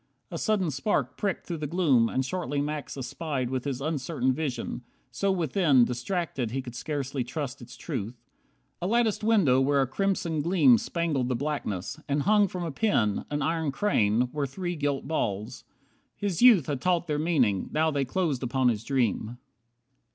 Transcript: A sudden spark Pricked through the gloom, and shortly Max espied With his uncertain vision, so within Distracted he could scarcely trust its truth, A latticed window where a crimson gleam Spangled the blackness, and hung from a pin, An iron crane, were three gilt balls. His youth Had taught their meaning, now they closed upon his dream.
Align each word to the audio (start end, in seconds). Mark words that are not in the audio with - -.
A 0.31 0.39
sudden 0.39 0.71
spark 0.71 1.15
Pricked 1.15 1.45
through 1.45 1.59
the 1.59 1.67
gloom, 1.67 2.09
and 2.09 2.25
shortly 2.25 2.59
Max 2.59 2.97
espied 2.97 3.51
With 3.51 3.65
his 3.65 3.81
uncertain 3.81 4.33
vision, 4.33 4.81
so 5.11 5.31
within 5.31 5.85
Distracted 5.85 6.49
he 6.49 6.59
could 6.63 6.73
scarcely 6.73 7.23
trust 7.23 7.61
its 7.61 7.77
truth, 7.77 8.15
A 8.81 8.87
latticed 8.87 9.23
window 9.23 9.61
where 9.61 9.79
a 9.79 9.85
crimson 9.85 10.41
gleam 10.41 10.79
Spangled 10.79 11.29
the 11.29 11.35
blackness, 11.35 11.99
and 12.09 12.23
hung 12.23 12.47
from 12.47 12.63
a 12.63 12.71
pin, 12.71 13.25
An 13.29 13.43
iron 13.43 13.71
crane, 13.71 14.27
were 14.31 14.47
three 14.47 14.75
gilt 14.75 15.07
balls. 15.07 15.65
His 16.15 16.41
youth 16.41 16.65
Had 16.65 16.81
taught 16.81 17.05
their 17.05 17.19
meaning, 17.19 17.69
now 17.71 17.91
they 17.91 18.03
closed 18.03 18.41
upon 18.41 18.69
his 18.69 18.83
dream. 18.83 19.37